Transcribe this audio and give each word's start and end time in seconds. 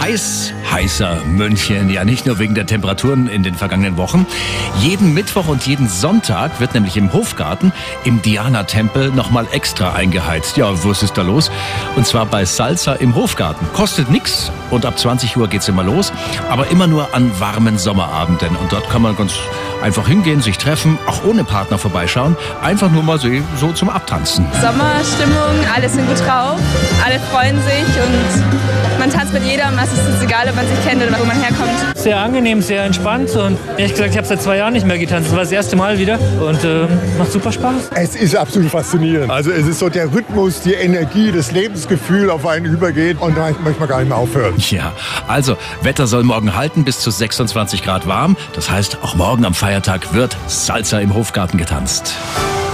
Heiß, 0.00 0.52
heißer 0.70 1.22
München. 1.24 1.90
Ja, 1.90 2.04
nicht 2.04 2.26
nur 2.26 2.38
wegen 2.38 2.54
der 2.54 2.66
Temperaturen 2.66 3.28
in 3.28 3.42
den 3.42 3.54
vergangenen 3.54 3.96
Wochen. 3.96 4.26
Jeden 4.80 5.14
Mittwoch 5.14 5.48
und 5.48 5.66
jeden 5.66 5.88
Sonntag 5.88 6.60
wird 6.60 6.74
nämlich 6.74 6.96
im 6.96 7.12
Hofgarten 7.12 7.72
im 8.04 8.20
Diana-Tempel 8.20 9.10
nochmal 9.10 9.46
extra 9.52 9.92
eingeheizt. 9.94 10.56
Ja, 10.56 10.70
was 10.84 11.02
ist 11.02 11.16
da 11.16 11.22
los? 11.22 11.50
Und 11.96 12.06
zwar 12.06 12.26
bei 12.26 12.44
Salsa 12.44 12.94
im 12.94 13.14
Hofgarten. 13.14 13.66
Kostet 13.72 14.10
nix 14.10 14.50
und 14.70 14.84
ab 14.84 14.98
20 14.98 15.36
Uhr 15.36 15.48
geht's 15.48 15.68
immer 15.68 15.82
los. 15.82 16.12
Aber 16.50 16.68
immer 16.68 16.86
nur 16.86 17.14
an 17.14 17.30
warmen 17.40 17.78
Sommerabenden. 17.78 18.56
Und 18.56 18.72
dort 18.72 18.88
kann 18.90 19.02
man 19.02 19.16
ganz 19.16 19.32
einfach 19.82 20.08
hingehen, 20.08 20.40
sich 20.40 20.58
treffen, 20.58 20.98
auch 21.06 21.24
ohne 21.24 21.44
Partner 21.44 21.78
vorbeischauen. 21.78 22.36
Einfach 22.62 22.90
nur 22.90 23.02
mal 23.02 23.18
so, 23.18 23.28
so 23.60 23.72
zum 23.72 23.90
Abtanzen. 23.90 24.46
Sommerstimmung, 24.60 25.66
alle 25.74 25.88
sind 25.88 26.08
gut 26.08 26.20
drauf, 26.20 26.58
alle 27.04 27.20
freuen 27.30 27.56
sich 27.62 27.84
und 28.02 28.53
jedem. 29.64 29.78
Es 29.78 29.92
ist 29.92 30.22
egal, 30.22 30.48
ob 30.48 30.56
man 30.56 30.66
sich 30.66 30.84
kennt 30.84 31.02
oder 31.02 31.18
wo 31.18 31.24
man 31.24 31.40
herkommt. 31.40 31.70
Sehr 31.96 32.18
angenehm, 32.18 32.62
sehr 32.62 32.84
entspannt 32.84 33.30
und 33.30 33.58
ehrlich 33.76 33.92
gesagt, 33.92 34.10
ich 34.10 34.16
habe 34.16 34.26
seit 34.26 34.42
zwei 34.42 34.56
Jahren 34.56 34.72
nicht 34.72 34.86
mehr 34.86 34.98
getanzt. 34.98 35.28
Das 35.28 35.36
war 35.36 35.42
das 35.42 35.52
erste 35.52 35.76
Mal 35.76 35.98
wieder 35.98 36.18
und 36.40 36.62
äh, 36.64 36.86
macht 37.18 37.32
super 37.32 37.52
Spaß. 37.52 37.90
Es 37.94 38.14
ist 38.16 38.36
absolut 38.36 38.70
faszinierend. 38.70 39.30
Also 39.30 39.50
es 39.50 39.66
ist 39.66 39.78
so 39.78 39.88
der 39.88 40.12
Rhythmus, 40.12 40.60
die 40.60 40.74
Energie, 40.74 41.32
das 41.32 41.52
Lebensgefühl 41.52 42.30
auf 42.30 42.46
einen 42.46 42.66
übergeht 42.66 43.20
und 43.20 43.36
da 43.36 43.50
möchte 43.62 43.80
man 43.80 43.88
gar 43.88 43.98
nicht 44.00 44.08
mehr 44.08 44.18
aufhören. 44.18 44.54
Ja, 44.70 44.92
also 45.28 45.56
Wetter 45.82 46.06
soll 46.06 46.24
morgen 46.24 46.54
halten 46.54 46.84
bis 46.84 47.00
zu 47.00 47.10
26 47.10 47.82
Grad 47.82 48.06
warm. 48.06 48.36
Das 48.54 48.70
heißt, 48.70 48.98
auch 49.02 49.14
morgen 49.14 49.44
am 49.44 49.54
Feiertag 49.54 50.14
wird 50.14 50.36
Salsa 50.46 50.98
im 50.98 51.14
Hofgarten 51.14 51.58
getanzt. 51.58 52.14